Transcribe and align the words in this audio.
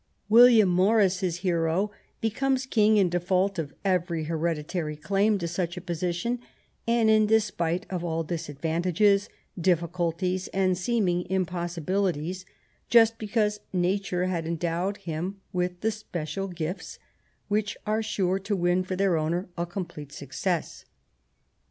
William 0.29 0.67
Morris's 0.67 1.35
hero 1.45 1.91
becomes 2.21 2.65
king 2.65 2.97
in 2.97 3.07
default 3.07 3.59
of 3.59 3.71
every 3.85 4.23
hereditary 4.23 4.95
claim 4.95 5.37
to 5.37 5.47
such 5.47 5.77
a 5.77 5.81
position 5.81 6.39
and 6.87 7.07
in 7.07 7.27
despite 7.27 7.85
of 7.91 8.03
all 8.03 8.23
disadvantages, 8.23 9.29
difficulties, 9.59 10.47
and 10.47 10.75
seeming 10.75 11.29
impossibilities, 11.29 12.47
just 12.89 13.19
because 13.19 13.59
nature 13.71 14.25
had 14.25 14.47
endowed 14.47 14.97
him 14.97 15.39
with 15.53 15.81
the 15.81 15.91
special 15.91 16.47
gifts 16.47 16.97
which 17.47 17.77
are 17.85 18.01
sure 18.01 18.39
to 18.39 18.55
win 18.55 18.83
for 18.83 18.95
their 18.95 19.17
owner 19.17 19.49
a 19.55 19.67
complete 19.67 20.11
success. 20.11 20.83